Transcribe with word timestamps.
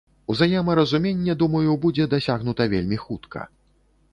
Узаемаразуменне, 0.33 1.35
думаю, 1.43 1.75
будзе 1.83 2.07
дасягнута 2.15 2.69
вельмі 2.73 2.97
хутка. 3.05 3.39